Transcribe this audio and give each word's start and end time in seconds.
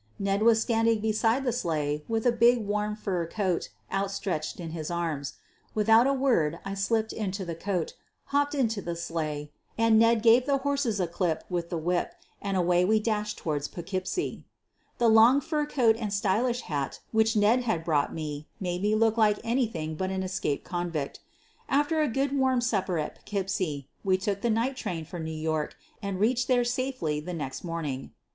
Ned 0.17 0.41
was 0.41 0.59
standing 0.59 0.99
beside 0.99 1.43
the 1.43 1.51
sleigh 1.53 2.03
with 2.07 2.25
a 2.25 2.31
big 2.31 2.65
warm 2.65 2.95
fur 2.95 3.27
coat 3.27 3.69
outstretched 3.91 4.59
in 4.59 4.71
his 4.71 4.89
arms. 4.89 5.33
Without 5.75 6.07
a 6.07 6.11
word 6.13 6.57
I 6.65 6.73
slipped 6.73 7.13
into 7.13 7.45
the 7.45 7.53
coat, 7.53 7.93
hopped 8.33 8.55
into 8.55 8.81
the 8.81 8.95
sleigh, 8.95 9.51
and 9.77 9.99
Ned 9.99 10.23
gave 10.23 10.47
the 10.47 10.57
horses 10.57 10.99
a 10.99 11.05
clip 11.05 11.43
with 11.51 11.69
the 11.69 11.77
whip 11.77 12.15
and 12.41 12.57
away 12.57 12.83
we 12.83 12.99
dashed 12.99 13.37
toward 13.37 13.69
Poughkeepsie. 13.71 14.43
The 14.97 15.07
long 15.07 15.39
fur 15.39 15.67
coat 15.67 15.95
and 15.97 16.11
stylish 16.11 16.61
hat 16.61 16.99
which 17.11 17.35
Ned 17.35 17.61
had 17.65 17.83
brought 17.83 18.11
made 18.11 18.43
me 18.59 18.95
look 18.95 19.17
like 19.17 19.37
anything 19.43 19.93
but 19.93 20.09
an 20.09 20.23
escaped 20.23 20.63
convict 20.63 21.19
After 21.69 22.01
a 22.01 22.07
good 22.09 22.35
warm 22.35 22.59
supper 22.61 22.97
at 22.97 23.23
Poughkeep 23.23 23.51
sie, 23.51 23.87
we 24.03 24.17
took 24.17 24.41
the 24.41 24.49
night 24.49 24.75
train 24.75 25.05
for 25.05 25.19
New 25.19 25.29
York 25.31 25.75
and 26.01 26.19
[reached 26.19 26.47
there 26.47 26.63
safely 26.65 27.19
the 27.19 27.35
next 27.35 27.63
morning. 27.63 28.13